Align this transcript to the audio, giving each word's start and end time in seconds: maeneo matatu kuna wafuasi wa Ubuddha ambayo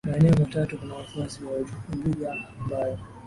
maeneo 0.07 0.33
matatu 0.39 0.77
kuna 0.77 0.95
wafuasi 0.95 1.43
wa 1.43 1.51
Ubuddha 1.91 2.47
ambayo 2.61 2.97